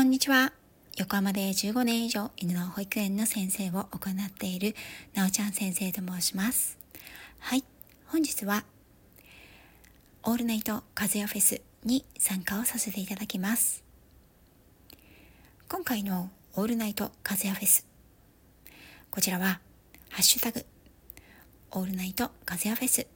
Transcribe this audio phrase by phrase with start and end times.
[0.00, 0.54] こんにちは。
[0.96, 4.74] 横浜で15年以上犬の保育園の先生を行っている
[5.12, 6.78] なおちゃん先生と申します。
[7.38, 7.64] はい。
[8.06, 8.64] 本日は
[10.22, 13.84] オールナイトカズヤフェスに参加をさせていただきます。
[15.68, 17.86] 今回のオールナイトカズヤフェス。
[19.10, 19.60] こちらは
[20.08, 20.64] ハッシュタグ
[21.72, 23.06] オールナイトカズヤフェス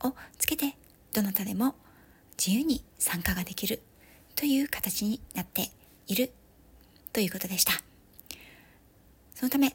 [0.00, 0.74] をつけて
[1.14, 1.76] どなたでも
[2.36, 3.80] 自由に参加ができる
[4.34, 5.81] という形になってい
[6.12, 6.30] いる
[7.12, 7.72] ということでした。
[9.34, 9.74] そのため、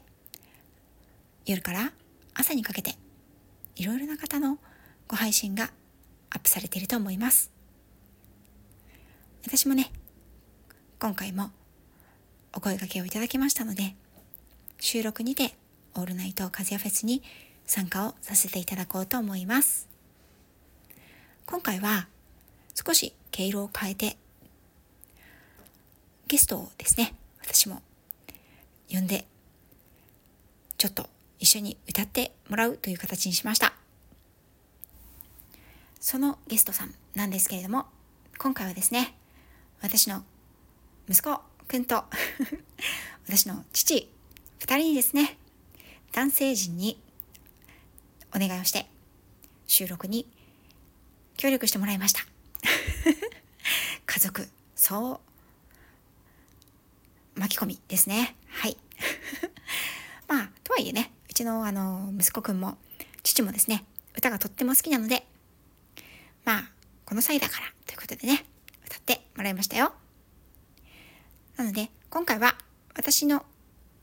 [1.44, 1.92] 夜から
[2.34, 2.94] 朝にかけて、
[3.76, 4.58] いろいろな方の
[5.08, 5.70] ご配信が
[6.30, 7.50] アップされていると思います。
[9.44, 9.90] 私もね、
[11.00, 11.50] 今回も
[12.54, 13.94] お声掛けをいただきましたので、
[14.78, 15.54] 収録にて
[15.94, 17.22] オールナイトカズヤフェスに
[17.66, 19.88] 参加をさせていただこうと思います。
[21.46, 22.08] 今回は
[22.74, 24.16] 少し毛色を変えて
[26.28, 27.80] ゲストをですね、私も
[28.90, 29.24] 呼んで、
[30.76, 31.08] ちょっと
[31.38, 33.72] 一緒に歌ってもらうという形にしました。
[36.00, 37.86] そのゲストさんなんですけれども、
[38.36, 39.14] 今回はですね、
[39.80, 40.22] 私の
[41.08, 42.04] 息子くんと
[43.26, 44.12] 私の父
[44.58, 45.38] 二人にですね、
[46.12, 47.00] 男性陣に
[48.36, 48.86] お願いをして
[49.66, 50.28] 収録に
[51.38, 52.20] 協力してもらいました。
[54.04, 55.27] 家族、そう
[57.38, 58.36] 巻き込みですね。
[58.48, 58.76] はい。
[60.28, 62.76] まあ、とはいえね、うちのあの、息子くんも、
[63.22, 63.84] 父もですね、
[64.16, 65.26] 歌がとっても好きなので、
[66.44, 66.70] まあ、
[67.04, 68.44] この際だから、ということでね、
[68.86, 69.94] 歌ってもらいましたよ。
[71.56, 72.56] なので、今回は、
[72.94, 73.46] 私の、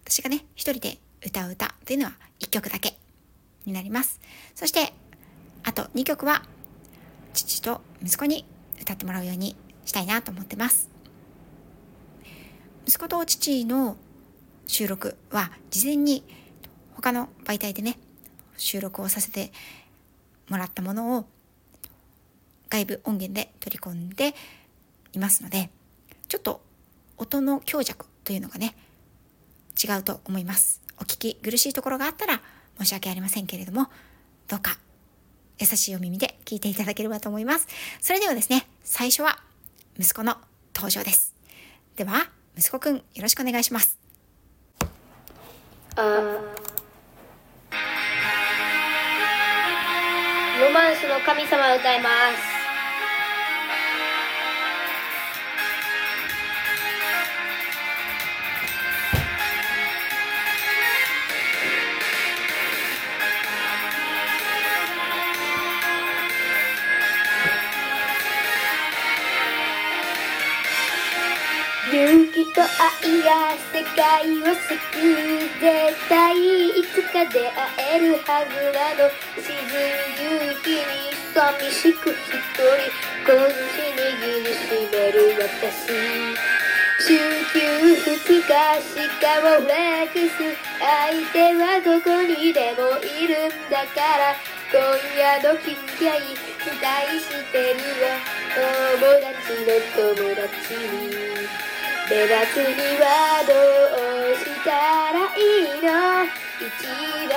[0.05, 2.97] 私がね、一人で歌う歌というのは一曲だけ
[3.65, 4.21] になります。
[4.55, 4.93] そして、
[5.63, 6.43] あと2曲は、
[7.33, 8.45] 父と息子に
[8.81, 10.94] 歌ってもらうようにしたいなと思ってます。
[12.87, 13.97] 息子と父の
[14.67, 16.23] 収録は事前に
[16.93, 17.97] 他の媒体でね、
[18.57, 19.51] 収録をさせて
[20.49, 21.25] もらったものを
[22.69, 24.35] 外部音源で取り込んで
[25.13, 25.71] いますので、
[26.27, 26.61] ちょっと
[27.17, 28.75] 音の強弱というのがね、
[29.83, 30.81] 違うと思います。
[30.99, 32.39] お聞き苦しいところがあったら
[32.77, 33.87] 申し訳ありませんけれども、
[34.47, 34.77] どうか
[35.57, 37.67] 優しいお耳で聞いていただければと思います。
[37.99, 39.39] それではですね、最初は
[39.97, 40.37] 息子の
[40.75, 41.33] 登場です。
[41.95, 43.99] では、息子くんよろしくお願いします。
[45.97, 46.01] あ
[50.59, 52.54] ロマンスの神様を歌います。
[72.35, 72.67] 勇気と愛
[73.23, 77.55] が世界を救う絶対いつか出会
[77.95, 79.09] えるはずなの
[79.39, 79.79] 沈む
[80.19, 82.67] 勇気に寂しく一人
[83.25, 84.03] 拳握
[84.43, 85.95] りしめる私
[86.99, 87.15] 週
[87.53, 87.59] 休
[87.95, 90.35] 二日しかもフレックス
[90.79, 94.35] 相手はどこにでもいるんだから
[94.71, 94.81] 今
[95.17, 98.19] 夜の君が期待してるわ
[98.55, 101.64] 友達の友達に
[102.07, 104.69] 目立つにはどうした
[105.11, 105.89] らいいの
[106.61, 106.85] 一
[107.25, 107.33] 番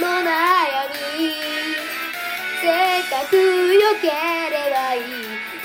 [0.00, 0.02] の。
[0.18, 1.30] 悩み
[2.60, 2.66] せ
[2.98, 4.10] っかく良け
[4.50, 5.02] ればいい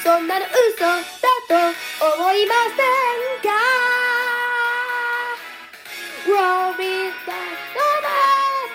[0.04, 0.46] そんなの。
[0.46, 0.94] 嘘だ
[1.48, 1.52] と
[2.22, 3.50] 思いませんか
[6.28, 7.82] Robin だの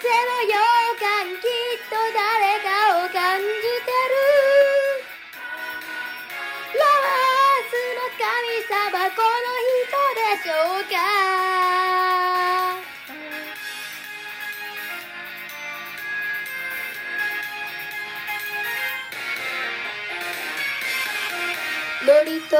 [0.03, 0.31] せの。
[0.49, 0.55] 予
[0.99, 1.07] 感
[1.39, 2.67] きっと誰か
[3.07, 4.19] を感じてる
[8.19, 8.27] 神
[8.67, 9.28] 様この人で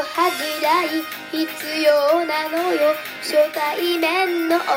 [0.03, 0.89] 恥じらい
[1.31, 1.47] 必
[1.83, 4.71] 要なのよ初対面の男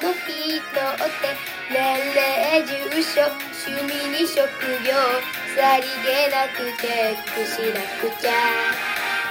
[0.00, 1.36] の人って
[1.70, 1.80] 年
[2.14, 3.20] 齢住所
[3.66, 4.44] 趣味に職
[4.84, 4.92] 業
[5.56, 8.32] さりげなくチェックしなくちゃ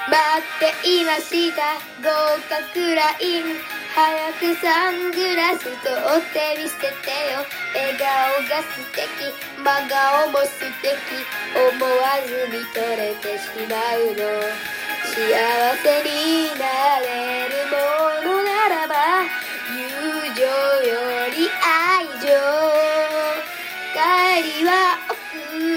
[0.10, 2.10] 待っていました合
[2.50, 5.78] 格ライン早くサングラス取っ
[6.32, 7.44] てみせてよ
[7.76, 8.08] 笑顔
[8.50, 10.96] が素敵真顔も素敵
[11.54, 14.81] 思わず見とれてしまうの
[15.12, 15.28] 幸せ
[16.04, 16.64] にな
[17.02, 17.76] れるも
[18.24, 18.96] のならば
[19.76, 19.76] 友
[20.36, 20.96] 情よ。
[21.36, 22.32] り愛情
[23.92, 24.00] 帰
[24.60, 24.72] りは
[25.10, 25.16] 遅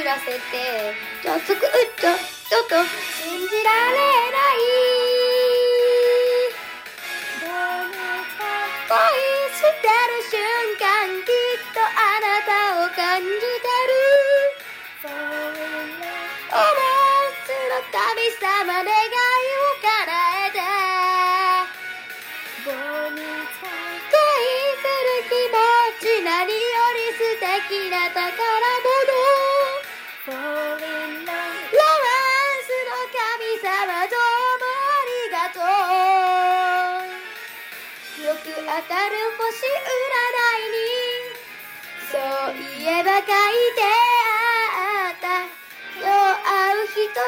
[0.04, 1.58] らせてちょっとくっ
[1.98, 2.74] ちょっと
[3.22, 3.98] 信じられ
[4.30, 4.62] ない
[7.40, 8.96] どうか恋
[9.50, 10.38] してる瞬
[10.78, 10.82] 間
[11.22, 12.50] きっとあなた
[12.84, 13.98] を感じてる。
[15.04, 16.62] おも
[17.44, 18.86] つの神様
[39.36, 39.74] 星占
[40.60, 41.34] いに。
[42.10, 45.26] そういえば書いてあった。
[45.98, 47.18] よう会う人と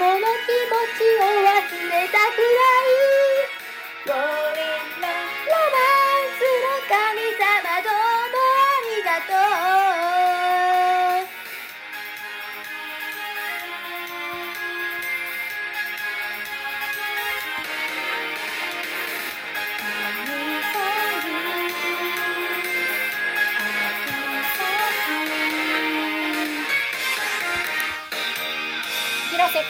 [0.00, 0.29] ず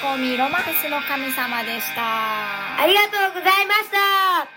[0.01, 2.81] 広瀬香美ロマンスの神様でした。
[2.81, 4.49] ありがとうございました。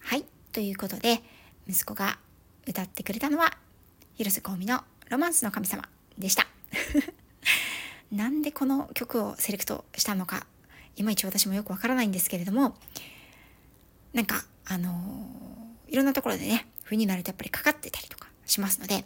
[0.00, 0.24] はい。
[0.52, 1.22] ということで
[1.68, 2.18] 息子が
[2.66, 3.52] 歌ってくれたのは
[4.16, 6.48] 広瀬香美のロマンスの神様でした。
[8.10, 10.46] なんでこの曲をセレクトしたのか
[10.96, 12.76] いまいち私もよくわからないんですけれども
[14.12, 19.04] なんかあのーいろんなところでね冬になるとやっぱりかかってたりとかしますので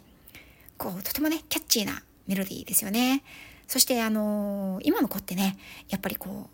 [0.77, 3.23] こうとてもねキャッチーなメロディーですよね
[3.67, 5.57] そしてあのー今の子ってね
[5.89, 6.49] やっぱりこう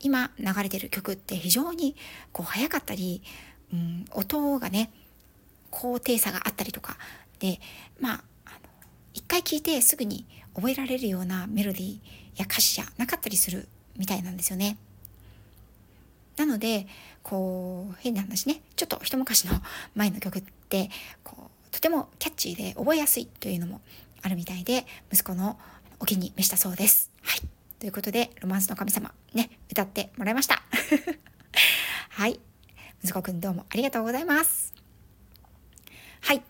[0.00, 1.96] 今流れてる曲って非常に
[2.32, 3.22] こう速かったり、
[3.72, 4.90] うん、音がね
[5.70, 6.96] 高低差があったりとか
[7.38, 7.58] で
[8.00, 8.58] まああの
[9.14, 11.98] 一回聴いてすぐに覚えられるようなメロディー
[12.36, 14.76] や歌詞じゃなかったりするみたいなんですよね。
[16.36, 16.86] なので
[17.22, 19.52] こう変な話ねちょっと一昔の
[19.94, 20.90] 前の曲って
[21.22, 23.80] こうとてもキャッチーで覚えやすいというのも
[24.24, 25.58] あるみたいで息子の
[26.00, 27.10] お気に召したそうです。
[27.22, 27.40] はい
[27.78, 30.62] ということでロマンスの神様ね歌ってもらいました。
[32.08, 32.40] はい
[33.02, 34.72] 息子くんどうもありがとうございます。
[36.22, 36.42] はい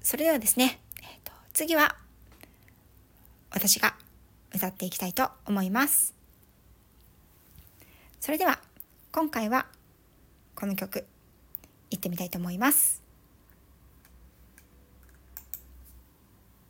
[0.00, 1.96] それではですね、えーと次は
[3.50, 3.96] 私が
[4.54, 6.14] 歌っていきたいと思います。
[8.20, 8.60] それでは
[9.10, 9.66] 今回は
[10.54, 11.04] この曲
[11.90, 12.70] いってみたいと思います。
[12.70, 16.69] セーラー服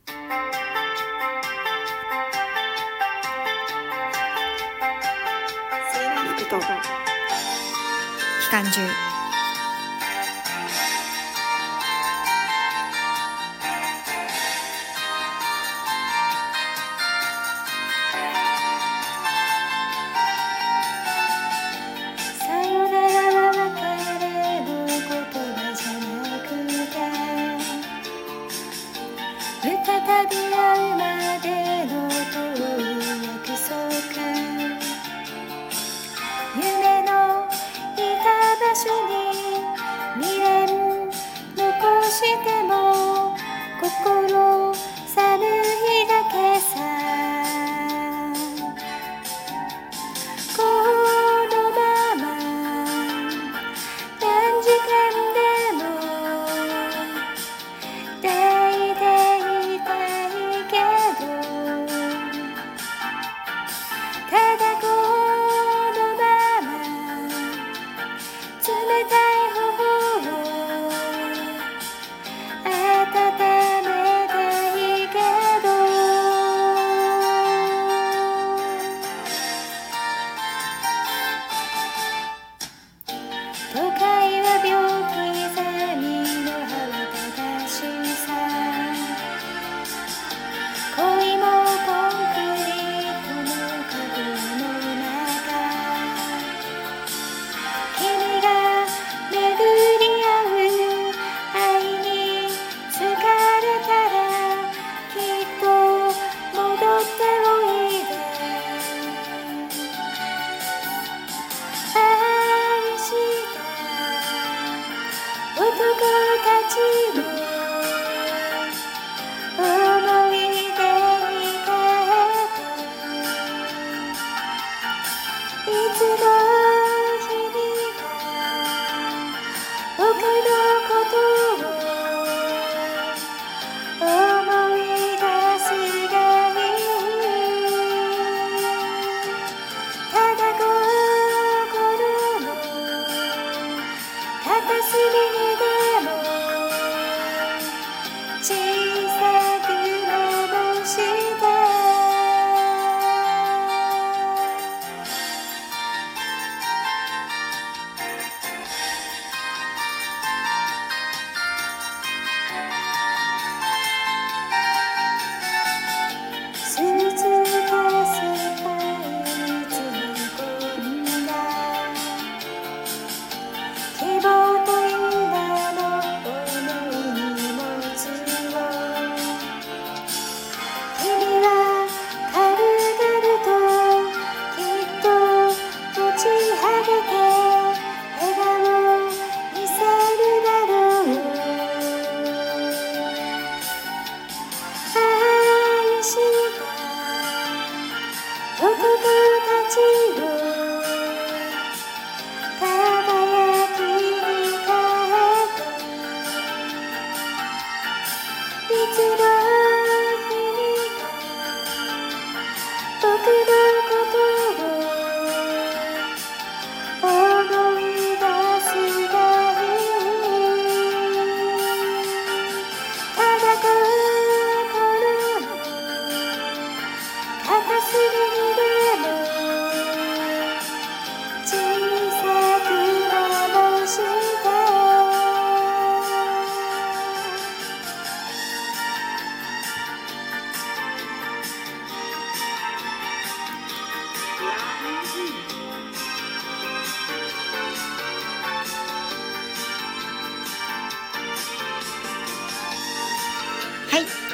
[8.41, 9.20] 機関銃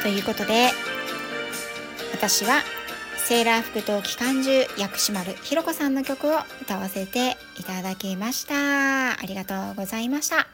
[0.08, 0.70] ということで
[2.14, 2.62] 私は
[3.18, 9.20] セーラー服と機関銃薬師丸ひろ子さんの曲を歌わせていただきました。
[9.20, 10.48] ありがとうございました。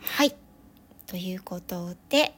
[0.00, 0.34] はい。
[1.06, 2.34] ということで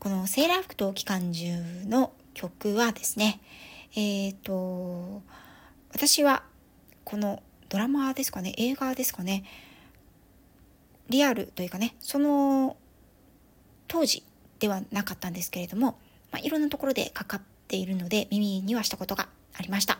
[0.00, 1.54] このセーラー服と機関銃
[1.86, 3.40] の曲はですね
[3.94, 5.22] えっ、ー、と
[5.92, 6.42] 私は
[7.04, 9.44] このドラマですかね映画ですかね
[11.08, 12.76] リアルというかねその
[13.88, 14.22] 当時
[14.58, 15.98] ではなかったんですけれども、
[16.32, 19.98] まあ、いろんなところでかかっているので耳にはしたことがありました。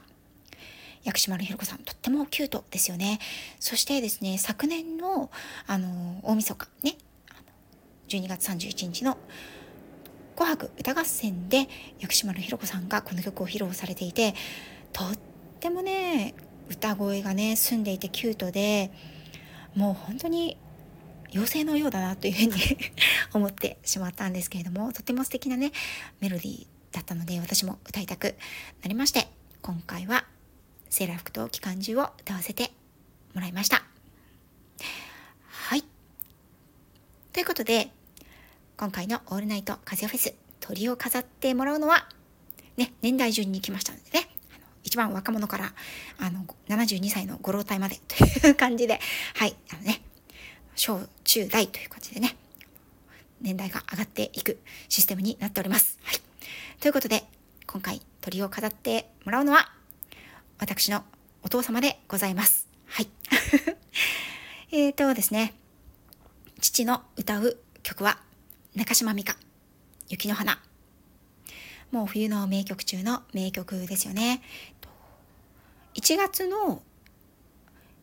[1.04, 3.18] 薬師丸ひろ子さんとってもキュートですよね。
[3.60, 5.30] そしてですね昨年の
[5.66, 6.96] あの大晦日ね
[8.08, 9.18] 12月31日の
[10.34, 11.68] 「紅白歌合戦」で
[12.00, 14.34] 薬師丸ひろ子さんがこの曲を披露されていて
[14.92, 15.18] とっ
[15.60, 16.34] てもね
[16.70, 18.90] 歌声がね澄んでいてキュートで
[19.74, 20.56] もう本当に
[21.34, 22.60] 妖精のようだなというふうに
[23.34, 25.72] 思ってしまったんですけれどもとても素敵なね
[26.20, 28.36] メロディーだったので私も歌いたく
[28.82, 29.28] なりまして
[29.60, 30.24] 今回は
[30.88, 32.70] セーラー服と機関銃を歌わせて
[33.34, 33.84] もらいました。
[35.48, 35.82] はい。
[37.32, 37.90] ということで
[38.76, 42.08] 今回の「オールナイト風フェス」鳥を飾ってもらうのは
[42.76, 44.28] ね年代順に来ましたのでね
[44.84, 45.74] 一番若者から
[46.18, 49.00] あの72歳のご老体までという感じで
[49.34, 49.56] はい。
[49.72, 50.00] あのね
[50.74, 52.36] 小中大という感じでね
[53.40, 55.98] 年代が上がっていくシステムになっております。
[56.02, 56.20] はい、
[56.80, 57.24] ということで
[57.66, 59.70] 今回鳥を飾ってもらうのは
[60.58, 61.04] 私の
[61.42, 62.68] お父様でございます。
[62.86, 63.08] はい。
[64.72, 65.54] えっとですね
[66.60, 68.18] 父の歌う曲は
[68.74, 69.36] 中島美嘉
[70.08, 70.60] 雪の花
[71.90, 74.42] もう冬の名曲中の名曲ですよね。
[75.94, 76.82] 1月の、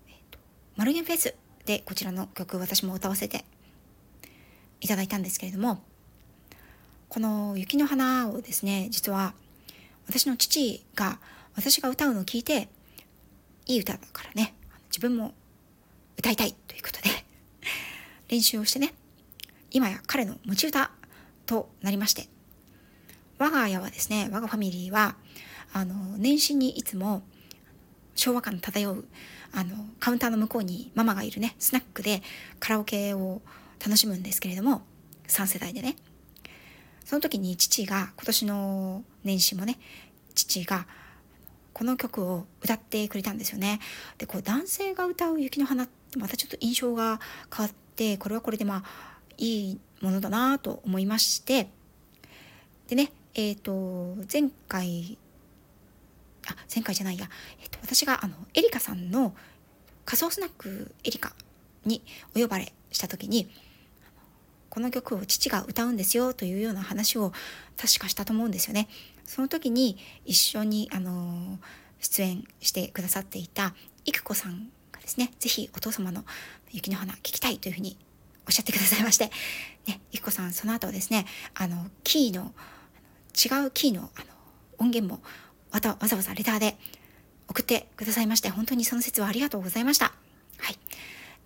[0.07, 0.39] えーと、
[0.77, 1.35] マルゲンフェス
[1.71, 3.45] でこちらの曲私も歌わせて
[4.81, 5.81] いただいたんですけれども
[7.07, 9.33] この「雪の花」をですね実は
[10.05, 11.17] 私の父が
[11.55, 12.67] 私が歌うのを聞いて
[13.67, 14.53] いい歌だからね
[14.89, 15.33] 自分も
[16.17, 17.09] 歌いたいということで
[18.27, 18.93] 練習をしてね
[19.69, 20.91] 今や彼の持ち歌
[21.45, 22.27] となりまして
[23.37, 25.15] 我が家はですね我がファミリーは
[25.71, 27.23] あの年始にいつも
[28.17, 29.05] 昭和感漂う
[29.53, 32.21] あのカウンターの向こうにママがいるねスナックで
[32.59, 33.41] カラオケを
[33.83, 34.81] 楽しむんですけれども
[35.27, 35.95] 3世代でね。
[37.03, 39.77] その時に父が今年の年始もね
[40.33, 40.85] 父が
[41.73, 43.79] この曲を歌ってくれたんですよね。
[44.17, 47.19] でこう男性が歌う「雪の花」ってまたちょっと印象が
[47.55, 48.83] 変わってこれはこれでまあ
[49.37, 51.69] いいものだなと思いまして。
[52.87, 55.17] でねえっ、ー、と前回
[56.51, 57.29] あ前回じゃないや、
[57.61, 59.33] えっと、私があのエリカさんの
[60.05, 61.33] 仮想スナックエリカ
[61.85, 62.03] に
[62.35, 63.49] お呼ばれした時に
[64.69, 67.33] この曲を父が歌うんですよというような話を
[67.77, 68.87] 確かしたと思うんですよね。
[69.25, 71.59] その時に一緒にあの
[71.99, 76.25] 出演してくださっていた育子さんがですね是非お父様の
[76.71, 77.97] 「雪の花」聞きたいというふうに
[78.47, 79.29] おっしゃってくださいまして、
[79.87, 82.53] ね、育子さんその後ですねあのキーの
[83.33, 84.25] 違うキーのあの
[84.79, 85.21] 音源も
[85.71, 86.77] わざわざわざレターで
[87.47, 90.13] 送ってくださいまして、本当にその説はありがとうございました。
[90.57, 90.77] はい。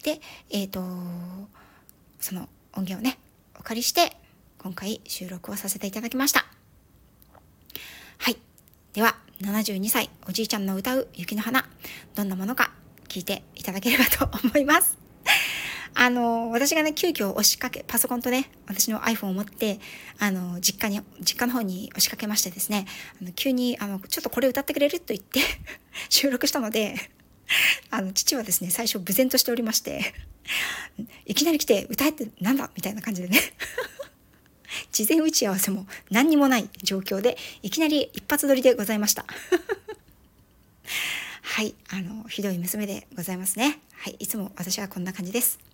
[0.04, 0.82] で、えっ、ー、と、
[2.20, 3.18] その音源をね、
[3.60, 4.16] お借りして、
[4.60, 6.46] 今回収録をさせていただきました。
[8.18, 8.38] はい。
[8.94, 11.68] では、72歳おじいちゃんの歌う雪の花、
[12.16, 12.72] どんなものか
[13.08, 15.05] 聞いていただければと思います。
[15.98, 19.80] あの、私がね、急遽押しかけ、パソコンとね、私の iPhone を持って、
[20.20, 22.86] あの、実家に、実家の方に押しかけましてですね、
[23.22, 25.40] あの急に、あの、ちょっとこれ歌ってくれると言って
[26.10, 26.96] 収録したので、
[27.92, 30.14] あの、父はですね、最初、無然としておりまして、
[31.26, 33.40] いきなり来て、歌えってなんだみたいな感じでね
[34.92, 39.26] 事前打ち合わせも何にもない状況で、いきなり一発撮りでございました
[41.42, 43.80] はい、あの、ひどい娘でございますね。
[43.94, 45.65] はい、いつも私はこんな感じです。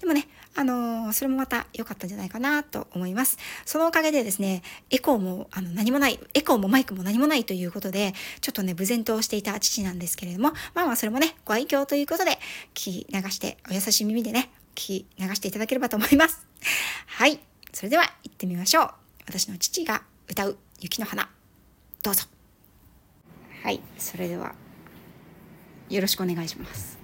[0.00, 3.38] でもね、あのー、それもまた良かったんじゃないかなと思います。
[3.64, 12.38] そのおかげでですね、エコーもあの何もない、エコーもマイクも何もないということで、ちょっとね、無然としていた父なんですけれども、まあまあそれもね、ご愛嬌ということで、
[12.74, 16.46] 聞き流して、お優しい耳でね、聞き流していただければと思います。
[17.06, 17.40] はい。
[17.72, 18.90] それでは行ってみましょう。
[19.26, 21.28] 私の父が歌う雪の花。
[22.02, 22.24] どうぞ。
[23.62, 23.80] はい。
[23.98, 24.54] それでは、
[25.88, 27.03] よろしくお願いします。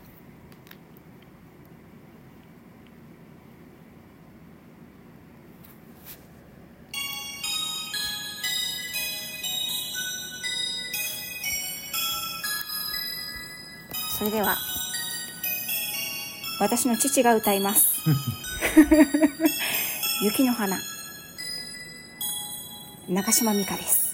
[14.21, 14.59] それでは
[16.61, 18.05] 私の父が歌います。
[20.23, 20.79] 雪の花。
[23.09, 24.11] 中島美嘉です。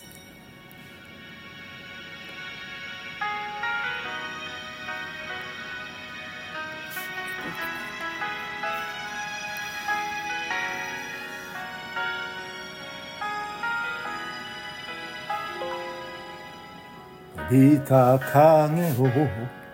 [17.51, 19.66] びた影を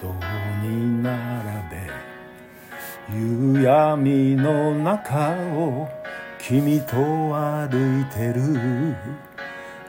[0.00, 0.14] 歩道
[0.62, 1.10] に並
[1.70, 1.86] べ
[3.12, 5.88] 夕闇の中を
[6.38, 8.94] 君と歩いてる。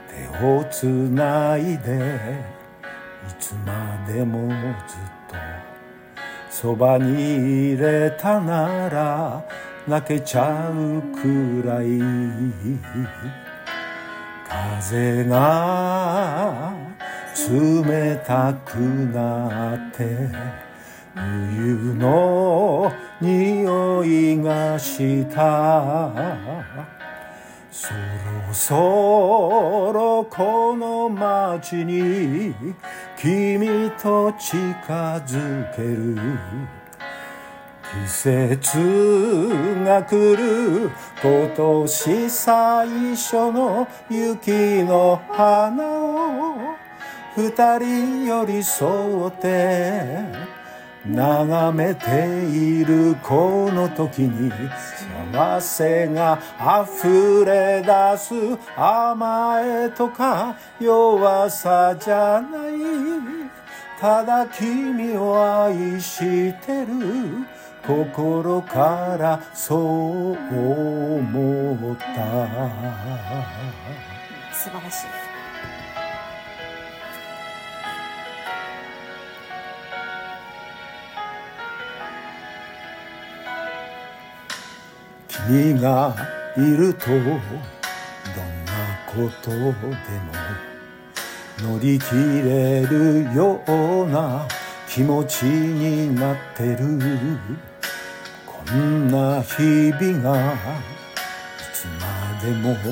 [0.08, 2.18] 手をつないで
[3.28, 5.36] いつまでもずっと。
[6.50, 9.44] そばにいれたなら
[9.86, 12.00] 泣けちゃうくらい。
[14.48, 16.87] 風が
[17.46, 20.28] 冷たくなって
[21.14, 26.12] 冬の匂いがした。
[27.70, 32.54] そろそろこの街に
[33.16, 34.56] 君と近
[35.24, 36.16] づける。
[38.04, 38.78] 季節
[39.84, 40.90] が来る
[41.22, 44.50] 今年最初の雪
[44.84, 46.67] の花を
[47.38, 50.02] 二人寄り添って
[51.06, 54.50] 眺めているこの時に
[55.32, 56.36] 幸せが
[56.92, 58.34] 溢れ出す
[58.76, 62.72] 甘えとか弱さじゃない。
[64.00, 66.18] ただ君を愛し
[66.54, 67.46] てる
[67.86, 69.78] 心からそう
[70.32, 72.04] 思った。
[74.52, 75.27] 素晴らしい。
[85.48, 86.14] 君が
[86.58, 87.40] いるとどんな
[89.06, 89.72] ことでも
[91.62, 94.46] 乗り切れるような
[94.86, 96.76] 気持ちになってる。
[98.44, 100.56] こんな日々がい
[101.72, 102.82] つまでもきっ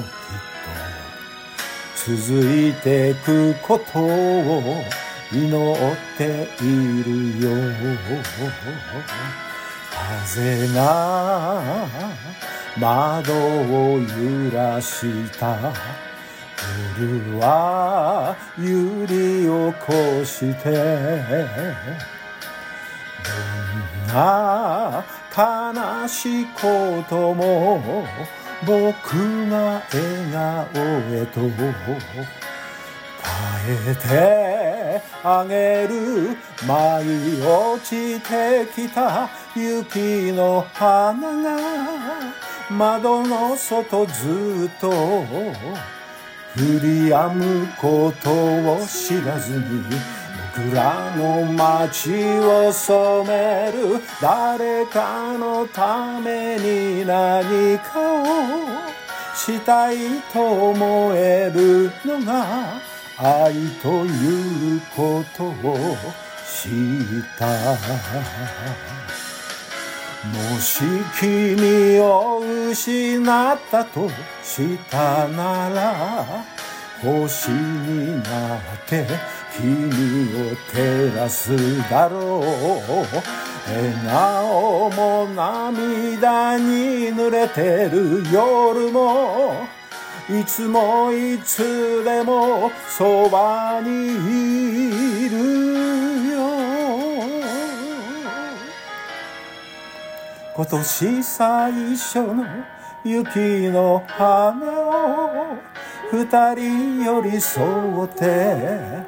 [2.07, 4.83] と続いてくことを
[5.31, 6.64] 祈ってい
[7.05, 7.51] るよ。
[9.92, 11.62] 風が
[12.78, 15.06] 窓を揺らし
[15.38, 15.72] た。
[16.98, 19.48] 夜は揺り起
[19.84, 20.64] こして。
[23.24, 25.04] どんな
[25.36, 28.06] 悲しいことも
[28.66, 30.82] 僕が笑顔
[31.14, 31.40] へと。
[33.66, 36.36] 変えてあげる
[36.66, 41.56] 舞い落ちてきた雪の花が
[42.70, 45.24] 窓の外ずっと降
[46.57, 49.85] り止むことを知らずに
[50.57, 58.24] 僕らの街を染める誰かのために何かを
[59.37, 59.98] したい
[60.33, 62.81] と思えるのが
[63.18, 65.76] 愛ということを
[66.44, 66.72] 知っ
[67.38, 67.46] た
[70.32, 70.82] もし
[71.18, 74.08] 君を失ったと
[74.42, 76.44] したなら
[77.02, 79.06] 星になって
[79.56, 79.88] 君
[80.50, 83.36] を照らすだろう。
[83.68, 89.66] 笑顔も涙に濡れてる夜も
[90.30, 95.36] いつもいつでもそばにいる
[96.30, 96.56] よ。
[100.57, 102.47] 今年最初の
[103.05, 105.59] 雪の花を
[106.11, 107.62] 二人寄り添
[108.07, 109.05] って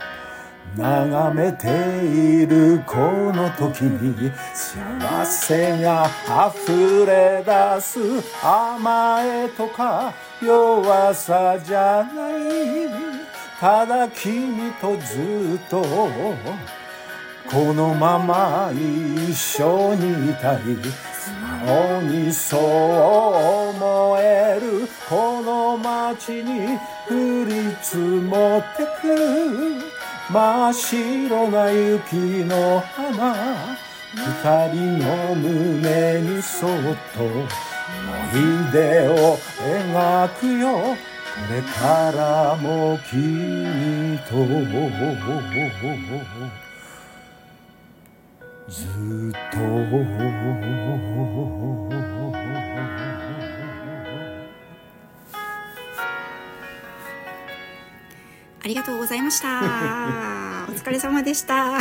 [0.77, 1.67] 眺めて
[2.05, 2.99] いるこ
[3.33, 6.11] の時に幸せが
[6.55, 7.99] 溢れ出す
[8.45, 12.91] 甘えとか弱さじゃない
[13.59, 15.83] ただ君とずっと
[17.51, 21.08] このまま一緒にいたい
[21.69, 22.61] 素直にそう
[23.77, 33.77] 思えるこの街に降り積もってく真っ白な雪の花。
[34.15, 36.71] 二人の胸にそっ
[37.15, 39.39] と思い出を
[39.93, 40.95] 描くよこ
[41.53, 44.35] れからも君と
[48.69, 49.59] ずっと
[58.61, 59.61] ありがとうございました。
[60.69, 61.79] お疲れ様でした。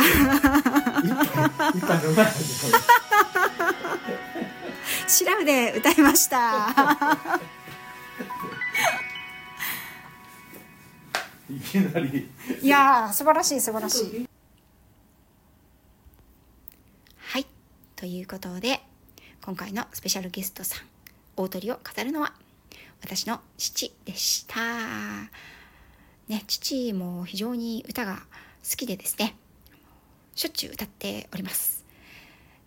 [5.06, 6.74] シラフで歌いました。
[11.50, 12.30] いきなり
[12.62, 14.27] いやー素晴らしい素晴らしい
[17.98, 18.80] ということで
[19.44, 20.86] 今回のスペシャルゲストさん
[21.36, 22.32] 大鳥を語るのは
[23.02, 24.54] 私の父でした。
[26.28, 28.22] ね父も非常に歌が
[28.62, 29.34] 好きでですね
[30.36, 31.84] しょっちゅう歌っております。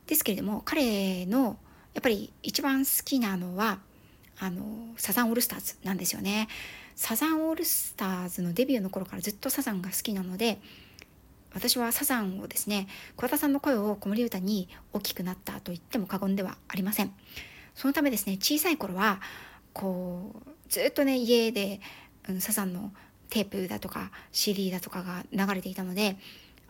[0.05, 1.57] ですけれども彼の
[1.93, 3.79] やっぱり一番好きなのは
[4.37, 4.65] あの
[4.97, 6.49] サザンオールスターズなんですよね。
[6.97, 10.59] サザンオールスターズのデビューの頃からずっとサザンが好きなので
[11.53, 12.87] 私はサザンをですね
[13.17, 17.13] 桑田さんの声を子守歌に大きくなったと言っても過言ではありません。
[17.75, 19.21] そのためですね小さい頃は
[19.73, 21.79] こうずっとね家で、
[22.27, 22.91] うん、サザンの
[23.29, 26.17] テープだとか CD だとかが流れていたので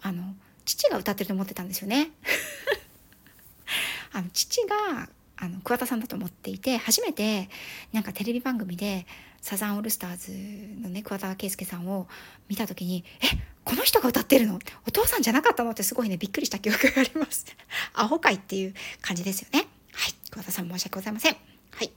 [0.01, 0.23] あの
[0.65, 2.11] 父が歌ってると思ってたんですよね。
[4.13, 7.49] あの父があの桑田さんだと思っていて初めて
[7.91, 9.07] なんかテレビ番組で
[9.41, 12.07] サザンオールスターズのね桑田佳祐さんを
[12.47, 13.27] 見た時に「え
[13.63, 14.59] この人が歌ってるの？
[14.87, 17.45] お父さんじゃなかったの?」ってすごいねびっくりした記憶があります。
[17.93, 19.67] アホかいっていう感じですよね。
[19.93, 21.37] はい桑田さん申し訳ございません。
[21.71, 21.91] はい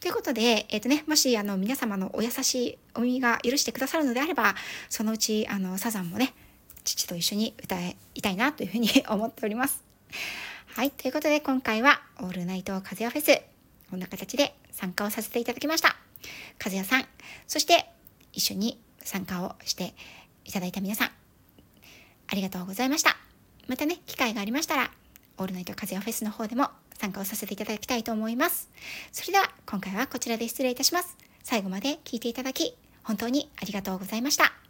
[0.00, 4.56] ということで、えっ、とね、もしあの皆様のお優しいお耳が許してくださるのであれば、
[4.88, 6.34] そのうちあのサザンもね、
[6.82, 9.84] 父と一緒に歌いたいなというふうに 思っております。
[10.74, 13.42] はい、ということで今回はオールナイト風夜フェス、
[13.90, 15.96] こんな形で参加をさせていただきました。
[16.62, 17.06] 和也さん、
[17.46, 17.86] そして
[18.32, 19.94] 一緒に参加をして
[20.44, 21.10] いただいた皆さん、
[22.28, 23.16] ありがとうございました。
[23.68, 24.90] またね、機会がありましたら、
[25.38, 28.70] オールナイト風夜フェスの方でも参加をさせていただきたいと思います。
[29.12, 31.16] それでは今回はこちらで失礼いたします。
[31.42, 34.61] 最後まで聞いていただき、本当にありがとうございました。